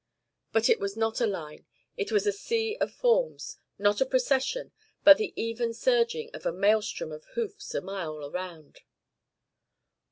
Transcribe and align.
But 0.51 0.67
it 0.67 0.79
was 0.79 0.97
not 0.97 1.21
a 1.21 1.27
line, 1.27 1.67
it 1.95 2.11
was 2.11 2.25
a 2.25 2.31
sea 2.31 2.75
of 2.81 2.91
forms; 2.91 3.59
not 3.77 4.01
a 4.01 4.05
procession, 4.07 4.71
but 5.03 5.19
the 5.19 5.31
even 5.39 5.75
surging 5.75 6.31
of 6.33 6.43
a 6.43 6.51
maelstrom 6.51 7.11
of 7.11 7.25
hoofs 7.35 7.75
a 7.75 7.81
mile 7.81 8.25
around. 8.25 8.79